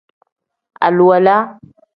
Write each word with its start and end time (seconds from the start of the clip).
Aluwala. 0.85 1.35